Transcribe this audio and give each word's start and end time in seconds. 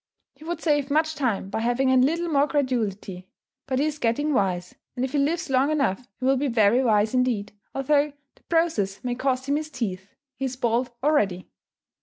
He 0.33 0.43
would 0.45 0.59
save 0.63 0.89
much 0.89 1.13
time 1.13 1.51
by 1.51 1.59
having 1.59 1.91
a 1.91 1.95
little 1.95 2.27
more 2.27 2.47
credulity; 2.47 3.27
but 3.67 3.77
he 3.77 3.85
is 3.85 3.99
getting 3.99 4.33
wise, 4.33 4.73
and 4.95 5.05
if 5.05 5.11
he 5.11 5.19
lives 5.19 5.47
long 5.47 5.69
enough 5.69 6.07
he 6.17 6.25
will 6.25 6.37
be 6.37 6.47
very 6.47 6.83
wise 6.83 7.13
indeed, 7.13 7.51
although 7.75 8.11
the 8.33 8.43
process 8.49 9.03
may 9.03 9.13
cost 9.13 9.47
him 9.47 9.57
his 9.57 9.69
teeth 9.69 10.15
he 10.33 10.45
is 10.45 10.55
bald 10.55 10.89
already. 11.03 11.51